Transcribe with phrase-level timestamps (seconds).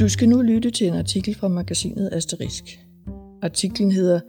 [0.00, 2.64] Du skal nu lytte til en artikel fra magasinet Asterisk.
[3.42, 4.20] Artiklen hedder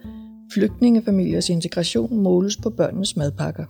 [0.53, 3.65] Flygtningefamiliers integration måles på børnenes madpakker.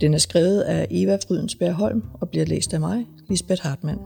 [0.00, 3.98] Den er skrevet af Eva Frydensberg Holm og bliver læst af mig, Lisbeth Hartmann.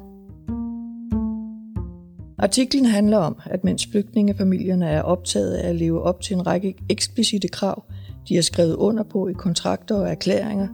[2.39, 6.75] Artiklen handler om, at mens flygtningefamilierne er optaget af at leve op til en række
[6.89, 7.85] eksplicite krav,
[8.29, 10.69] de har skrevet under på i kontrakter og erklæringer,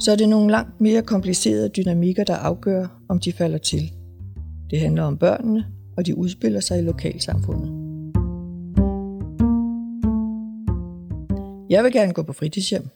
[0.00, 3.92] så er det nogle langt mere komplicerede dynamikker, der afgør, om de falder til.
[4.70, 5.66] Det handler om børnene,
[5.96, 7.86] og de udspiller sig i lokalsamfundet.
[11.70, 12.88] Jeg vil gerne gå på fritidshjem.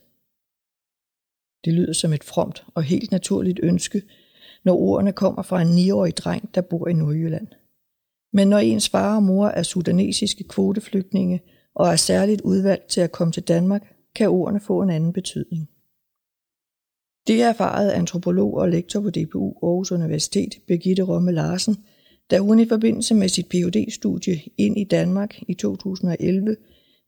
[1.65, 4.03] Det lyder som et fromt og helt naturligt ønske,
[4.65, 7.47] når ordene kommer fra en 9-årig dreng, der bor i Nordjylland.
[8.33, 11.41] Men når ens far og mor er sudanesiske kvoteflygtninge
[11.75, 15.69] og er særligt udvalgt til at komme til Danmark, kan ordene få en anden betydning.
[17.31, 21.77] Det erfarede antropolog og lektor på DPU Aarhus Universitet, Birgitte Romme Larsen,
[22.31, 26.57] da hun i forbindelse med sit Ph.D.-studie ind i Danmark i 2011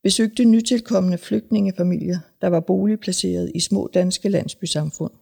[0.02, 5.12] besøgte nytilkommende flygtningefamilier, der var boligplaceret i små danske landsbysamfund.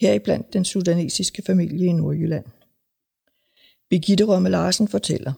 [0.00, 2.44] Heriblandt den sudanesiske familie i Nordjylland.
[3.88, 5.32] Birgitte Romme Larsen fortæller.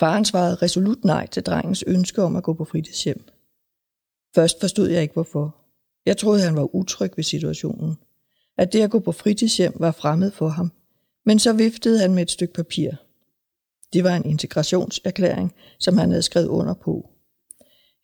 [0.00, 3.22] Faren svarede resolut nej til drengens ønske om at gå på fritidshjem.
[4.34, 5.57] Først forstod jeg ikke hvorfor.
[6.06, 7.94] Jeg troede, han var utryg ved situationen.
[8.58, 10.72] At det at gå på fritidshjem var fremmed for ham.
[11.26, 12.90] Men så viftede han med et stykke papir.
[13.92, 17.10] Det var en integrationserklæring, som han havde skrevet under på.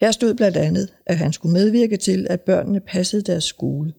[0.01, 3.95] Her stod blandt andet, at han skulle medvirke til, at børnene passede deres skole.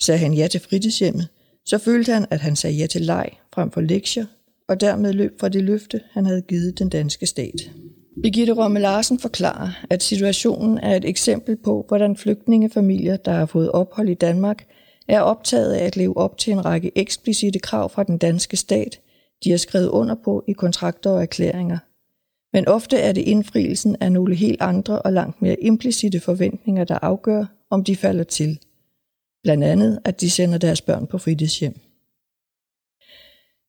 [0.00, 1.28] Sagde han ja til fritidshjemmet,
[1.64, 4.26] så følte han, at han sagde ja til leg frem for lektier,
[4.68, 7.70] og dermed løb fra det løfte, han havde givet den danske stat.
[8.22, 13.72] Birgitte Romme Larsen forklarer, at situationen er et eksempel på, hvordan flygtningefamilier, der har fået
[13.72, 14.66] ophold i Danmark,
[15.08, 19.00] er optaget af at leve op til en række eksplicite krav fra den danske stat,
[19.44, 21.78] de har skrevet under på i kontrakter og erklæringer.
[22.52, 26.98] Men ofte er det indfrielsen af nogle helt andre og langt mere implicite forventninger, der
[27.02, 28.58] afgør, om de falder til.
[29.42, 31.80] Blandt andet, at de sender deres børn på fritidshjem.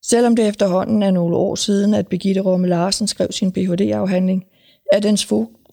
[0.03, 4.45] Selvom det efterhånden er nogle år siden, at Birgitte Romme Larsen skrev sin Ph.D.-afhandling,
[4.91, 5.25] er dens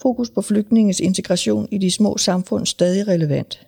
[0.03, 3.67] fokus på flygtninges integration i de små samfund stadig relevant.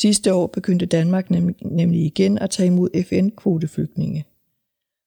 [0.00, 1.30] Sidste år begyndte Danmark
[1.62, 4.24] nemlig igen at tage imod FN-kvoteflygtninge.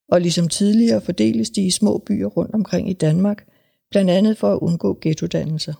[0.08, 3.48] Og ligesom tidligere fordeles de i små byer rundt omkring i Danmark,
[3.90, 5.74] blandt andet for at undgå ghettodannelser.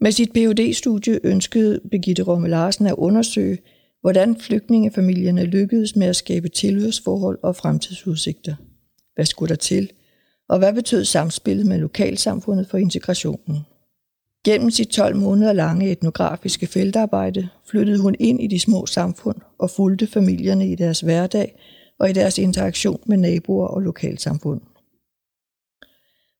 [0.00, 3.58] Med sit Ph.D.-studie ønskede Birgitte Romme Larsen at undersøge,
[4.06, 8.54] hvordan flygtningefamilierne lykkedes med at skabe tilhørsforhold og fremtidsudsigter.
[9.14, 9.90] Hvad skulle der til?
[10.48, 13.58] Og hvad betød samspillet med lokalsamfundet for integrationen?
[14.44, 19.70] Gennem sit 12 måneder lange etnografiske feltarbejde flyttede hun ind i de små samfund og
[19.70, 21.58] fulgte familierne i deres hverdag
[21.98, 24.60] og i deres interaktion med naboer og lokalsamfund.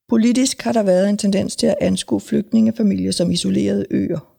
[0.08, 4.35] Politisk har der været en tendens til at anskue flygtningefamilier som isolerede øer,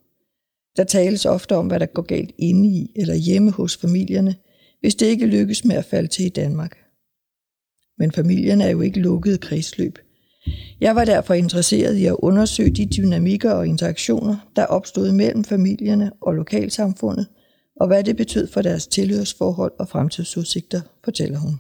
[0.77, 4.35] der tales ofte om, hvad der går galt inde i eller hjemme hos familierne,
[4.79, 6.77] hvis det ikke lykkes med at falde til i Danmark.
[7.97, 9.99] Men familierne er jo ikke lukkede kredsløb.
[10.81, 16.11] Jeg var derfor interesseret i at undersøge de dynamikker og interaktioner, der opstod mellem familierne
[16.21, 17.27] og lokalsamfundet,
[17.75, 21.59] og hvad det betød for deres tilhørsforhold og fremtidsudsigter, fortæller hun.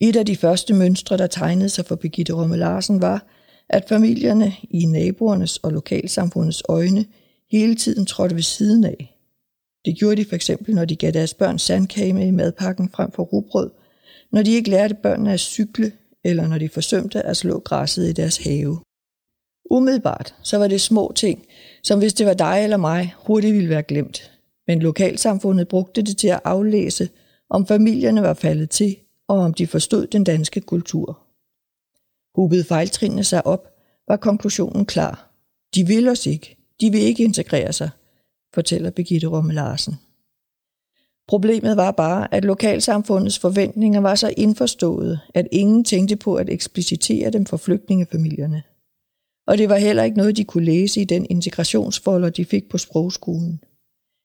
[0.00, 3.26] Et af de første mønstre, der tegnede sig for Birgitte Romme Larsen, var,
[3.72, 7.04] at familierne i naboernes og lokalsamfundets øjne
[7.50, 9.18] hele tiden trådte ved siden af.
[9.84, 13.12] Det gjorde de for eksempel, når de gav deres børn sandkage med i madpakken frem
[13.12, 13.70] for rugbrød,
[14.32, 15.92] når de ikke lærte børnene at cykle,
[16.24, 18.78] eller når de forsømte at slå græsset i deres have.
[19.70, 21.46] Umiddelbart så var det små ting,
[21.82, 24.32] som hvis det var dig eller mig, hurtigt ville være glemt.
[24.66, 27.08] Men lokalsamfundet brugte det til at aflæse,
[27.50, 28.96] om familierne var faldet til,
[29.28, 31.21] og om de forstod den danske kultur.
[32.34, 33.68] Hubede fejltrinene sig op,
[34.08, 35.32] var konklusionen klar.
[35.74, 36.56] De vil os ikke.
[36.80, 37.90] De vil ikke integrere sig,
[38.54, 39.94] fortæller Birgitte Romme Larsen.
[41.28, 47.30] Problemet var bare, at lokalsamfundets forventninger var så indforstået, at ingen tænkte på at eksplicitere
[47.30, 48.62] dem for flygtningefamilierne.
[49.46, 52.78] Og det var heller ikke noget, de kunne læse i den integrationsfolder, de fik på
[52.78, 53.60] sprogskolen.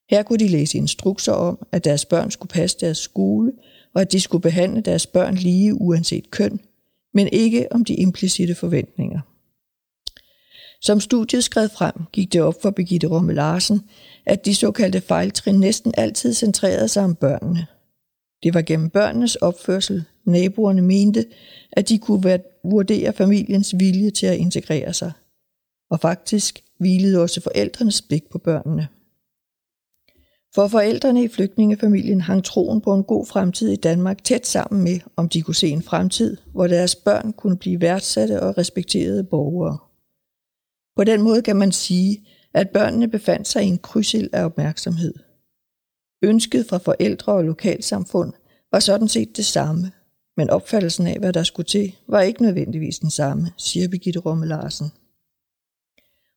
[0.10, 3.52] Her kunne de læse instrukser om, at deres børn skulle passe deres skole,
[3.94, 6.60] og at de skulle behandle deres børn lige uanset køn,
[7.18, 9.20] men ikke om de implicite forventninger.
[10.82, 13.82] Som studiet skred frem, gik det op for Birgitte Romme Larsen,
[14.26, 17.68] at de såkaldte fejltrin næsten altid centrerede sig om børnene.
[18.44, 21.26] Det var gennem børnenes opførsel, naboerne mente,
[21.72, 25.12] at de kunne vurdere familiens vilje til at integrere sig.
[25.90, 28.88] Og faktisk hvilede også forældrenes blik på børnene.
[30.58, 35.00] For forældrene i flygtningefamilien hang troen på en god fremtid i Danmark tæt sammen med,
[35.16, 39.78] om de kunne se en fremtid, hvor deres børn kunne blive værdsatte og respekterede borgere.
[40.96, 45.14] På den måde kan man sige, at børnene befandt sig i en krydsild af opmærksomhed.
[46.24, 48.34] Ønsket fra forældre og lokalsamfund
[48.72, 49.92] var sådan set det samme,
[50.38, 54.46] men opfattelsen af, hvad der skulle til, var ikke nødvendigvis den samme, siger Birgitte Romme
[54.46, 54.88] Larsen.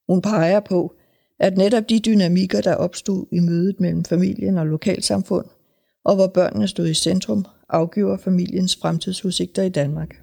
[0.09, 0.95] Hun peger på,
[1.41, 5.47] at netop de dynamikker, der opstod i mødet mellem familien og lokalsamfund,
[6.05, 10.23] og hvor børnene stod i centrum, afgiver familiens fremtidsudsigter i Danmark.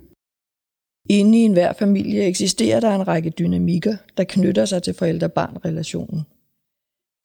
[1.10, 6.22] Inde i enhver familie eksisterer der en række dynamikker, der knytter sig til forældre-barn-relationen.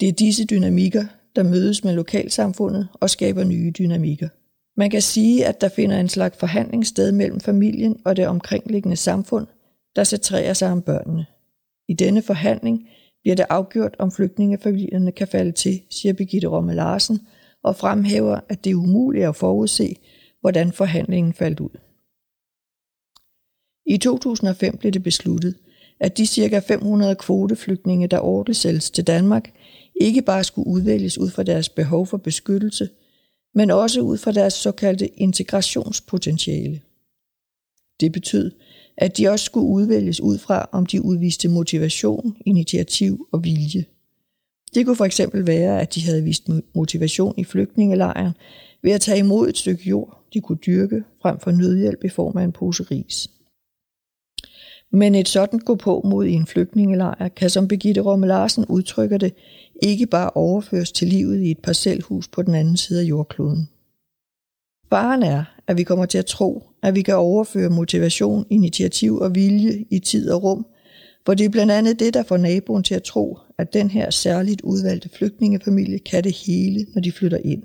[0.00, 1.04] Det er disse dynamikker,
[1.36, 4.28] der mødes med lokalsamfundet og skaber nye dynamikker.
[4.76, 8.96] Man kan sige, at der finder en slags forhandling sted mellem familien og det omkringliggende
[8.96, 9.46] samfund,
[9.96, 11.26] der centrerer sig om børnene.
[11.88, 12.88] I denne forhandling
[13.22, 17.20] bliver det afgjort, om flygtningefamilierne kan falde til, siger Birgitte Romme Larsen,
[17.62, 19.96] og fremhæver, at det er umuligt at forudse,
[20.40, 21.78] hvordan forhandlingen faldt ud.
[23.86, 25.54] I 2005 blev det besluttet,
[26.00, 26.58] at de ca.
[26.58, 29.52] 500 kvoteflygtninge, der ordensælges til Danmark,
[30.00, 32.88] ikke bare skulle udvælges ud fra deres behov for beskyttelse,
[33.54, 36.80] men også ud fra deres såkaldte integrationspotentiale.
[38.00, 38.50] Det betød,
[38.96, 43.84] at de også skulle udvælges ud fra, om de udviste motivation, initiativ og vilje.
[44.74, 48.32] Det kunne for eksempel være, at de havde vist motivation i flygtningelejren
[48.82, 52.36] ved at tage imod et stykke jord, de kunne dyrke, frem for nødhjælp i form
[52.36, 53.30] af en pose ris.
[54.92, 59.18] Men et sådan gå på mod i en flygtningelejr kan, som Birgitte Romme Larsen udtrykker
[59.18, 59.34] det,
[59.82, 63.68] ikke bare overføres til livet i et parcelhus på den anden side af jordkloden.
[64.90, 69.34] Faren er, at vi kommer til at tro, at vi kan overføre motivation, initiativ og
[69.34, 70.66] vilje i tid og rum,
[71.26, 74.10] for det er blandt andet det, der får naboen til at tro, at den her
[74.10, 77.62] særligt udvalgte flygtningefamilie kan det hele, når de flytter ind.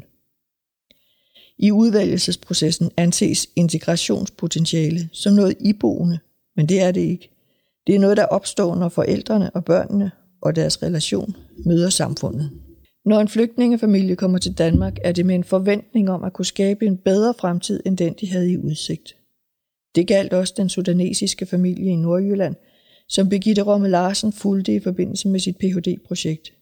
[1.57, 6.19] I udvælgelsesprocessen anses integrationspotentiale som noget iboende,
[6.55, 7.29] men det er det ikke.
[7.88, 10.11] Det er noget, der opstår, når forældrene og børnene
[10.41, 11.35] og deres relation
[11.65, 12.51] møder samfundet.
[13.07, 16.86] Når en flygtningefamilie kommer til Danmark, er det med en forventning om at kunne skabe
[16.86, 19.18] en bedre fremtid end den, de havde i udsigt.
[19.95, 22.56] Det galt også den sudanesiske familie i Nordjylland,
[23.09, 26.54] som Birgitte Romme Larsen fulgte i forbindelse med sit Ph.D.-projekt.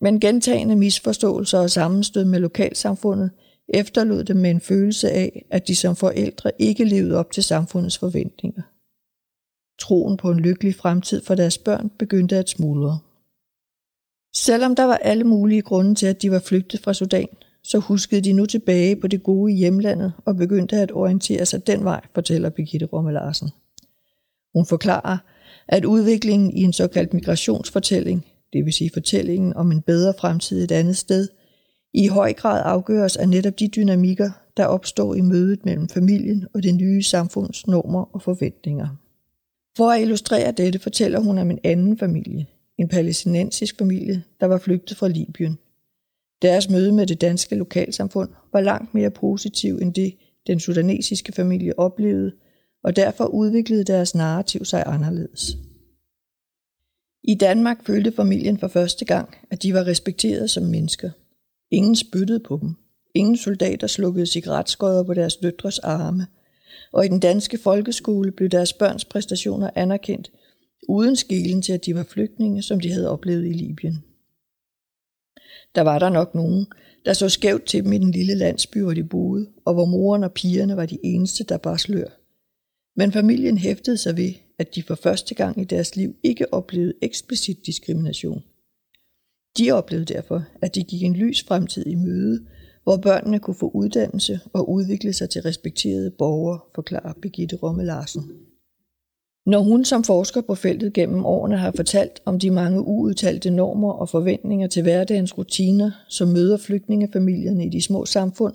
[0.00, 3.30] Men gentagende misforståelser og sammenstød med lokalsamfundet
[3.68, 7.98] efterlod dem med en følelse af, at de som forældre ikke levede op til samfundets
[7.98, 8.62] forventninger.
[9.78, 12.98] Troen på en lykkelig fremtid for deres børn begyndte at smuldre.
[14.36, 17.28] Selvom der var alle mulige grunde til, at de var flygtet fra Sudan,
[17.62, 21.84] så huskede de nu tilbage på det gode hjemlandet og begyndte at orientere sig den
[21.84, 23.50] vej, fortæller Birgitte Romme Larsen.
[24.54, 25.18] Hun forklarer,
[25.68, 30.72] at udviklingen i en såkaldt migrationsfortælling, det vil sige fortællingen om en bedre fremtid et
[30.72, 31.28] andet sted,
[31.94, 36.62] i høj grad afgøres af netop de dynamikker, der opstår i mødet mellem familien og
[36.62, 38.88] det nye samfunds normer og forventninger.
[39.76, 42.46] For at illustrere dette fortæller hun om en anden familie,
[42.78, 45.58] en palæstinensisk familie, der var flygtet fra Libyen.
[46.42, 50.14] Deres møde med det danske lokalsamfund var langt mere positiv end det,
[50.46, 52.32] den sudanesiske familie oplevede,
[52.84, 55.56] og derfor udviklede deres narrativ sig anderledes.
[57.24, 61.10] I Danmark følte familien for første gang, at de var respekteret som mennesker.
[61.70, 62.74] Ingen spyttede på dem.
[63.14, 66.26] Ingen soldater slukkede cigaretskodder på deres døtres arme.
[66.92, 70.30] Og i den danske folkeskole blev deres børns præstationer anerkendt,
[70.88, 74.04] uden skelen til, at de var flygtninge, som de havde oplevet i Libyen.
[75.74, 76.66] Der var der nok nogen,
[77.04, 80.24] der så skævt til dem i den lille landsby, hvor de boede, og hvor moren
[80.24, 82.06] og pigerne var de eneste, der bare slør.
[82.96, 86.92] Men familien hæftede sig ved, at de for første gang i deres liv ikke oplevede
[87.02, 88.44] eksplicit diskrimination.
[89.58, 92.46] De oplevede derfor, at de gik en lys fremtid i møde,
[92.82, 98.45] hvor børnene kunne få uddannelse og udvikle sig til respekterede borgere, forklarer Birgitte Romme Larsen.
[99.46, 103.92] Når hun som forsker på feltet gennem årene har fortalt om de mange uudtalte normer
[103.92, 108.54] og forventninger til hverdagens rutiner, som møder flygtningefamilierne i de små samfund,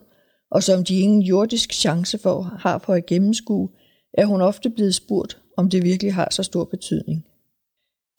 [0.51, 3.69] og som de ingen jordisk chance for har for at gennemskue,
[4.13, 7.25] er hun ofte blevet spurgt, om det virkelig har så stor betydning.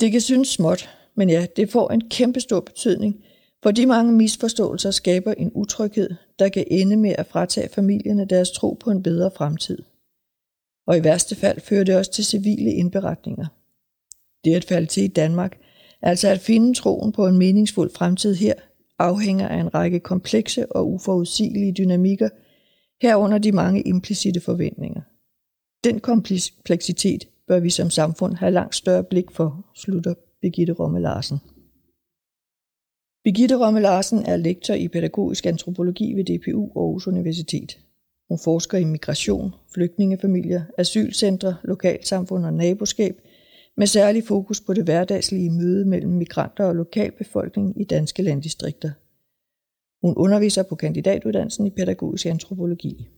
[0.00, 3.16] Det kan synes småt, men ja, det får en kæmpe stor betydning,
[3.62, 8.50] for de mange misforståelser skaber en utryghed, der kan ende med at fratage familierne deres
[8.50, 9.78] tro på en bedre fremtid
[10.86, 13.46] og i værste fald fører det også til civile indberetninger.
[14.44, 15.58] Det at falde til i Danmark,
[16.02, 18.54] altså at finde troen på en meningsfuld fremtid her,
[18.98, 22.28] afhænger af en række komplekse og uforudsigelige dynamikker,
[23.02, 25.00] herunder de mange implicite forventninger.
[25.84, 31.38] Den kompleksitet bør vi som samfund have langt større blik for, slutter Birgitte Romme Larsen.
[33.24, 37.78] Birgitte Romme Larsen er lektor i pædagogisk antropologi ved DPU Aarhus Universitet.
[38.28, 43.20] Hun forsker i migration, flygtningefamilier, asylcentre, lokalsamfund og naboskab,
[43.76, 48.90] med særlig fokus på det hverdagslige møde mellem migranter og lokalbefolkning i danske landdistrikter.
[50.06, 53.08] Hun underviser på kandidatuddannelsen i pædagogisk antropologi.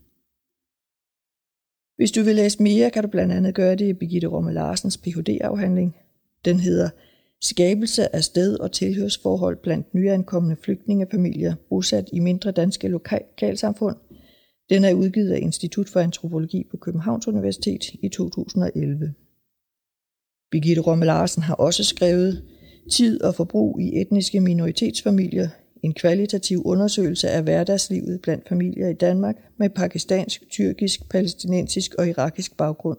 [1.96, 4.96] Hvis du vil læse mere, kan du blandt andet gøre det i Birgitte Romme Larsens
[4.96, 5.90] Ph.D.-afhandling.
[6.44, 6.90] Den hedder
[7.40, 13.96] Skabelse af sted- og tilhørsforhold blandt nyankomne flygtningefamilier bosat i mindre danske lokalsamfund.
[14.70, 19.14] Den er udgivet af Institut for Antropologi på Københavns Universitet i 2011.
[20.50, 22.42] Birgitte Romme Larsen har også skrevet
[22.92, 25.48] Tid og forbrug i etniske minoritetsfamilier,
[25.82, 32.56] en kvalitativ undersøgelse af hverdagslivet blandt familier i Danmark med pakistansk, tyrkisk, palæstinensisk og irakisk
[32.56, 32.98] baggrund.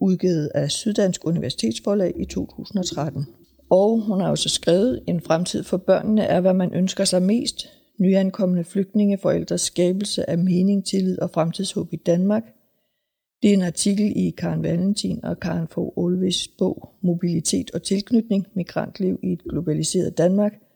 [0.00, 3.26] Udgivet af Syddansk Universitetsforlag i 2013.
[3.70, 7.68] Og hun har også skrevet, en fremtid for børnene er, hvad man ønsker sig mest
[7.98, 12.42] nyankomne flygtningeforældres skabelse af mening, tillid og fremtidshåb i Danmark.
[13.42, 18.46] Det er en artikel i Karen Valentin og Karen Fogh Olves bog Mobilitet og tilknytning,
[18.54, 20.52] migrantliv i et globaliseret Danmark–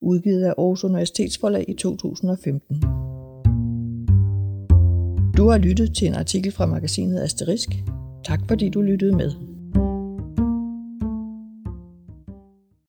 [0.00, 2.80] udgivet af Aarhus Universitetsforlag i 2015.
[5.36, 7.68] Du har lyttet til en artikel fra magasinet Asterisk.
[8.24, 9.57] Tak fordi du lyttede med.